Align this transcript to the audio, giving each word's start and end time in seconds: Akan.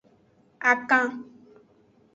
Akan. 0.71 1.07